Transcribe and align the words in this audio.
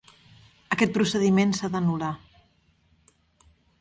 Aquest 0.75 0.95
procediment 0.95 1.53
s’ha 1.57 1.69
d’anul·lar. 1.75 2.11